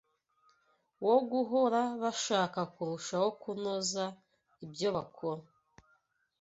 [1.05, 4.03] wo guhora bashaka kurushaho kunoza
[4.65, 5.43] ibyo bakora